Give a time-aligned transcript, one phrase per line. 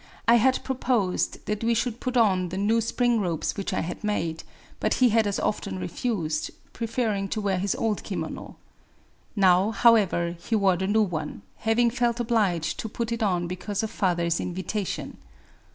[0.01, 0.45] Digitized by Googk A WOMAN'S
[1.27, 4.41] DIARY loi on the new spring robes which I had made;
[4.79, 8.55] but he had as often refused,— preferring to wear his old kimono,'
[9.35, 13.83] Now, however, he wore the new one,— having felt obliged to put it on because
[13.83, 15.17] of father's invitation.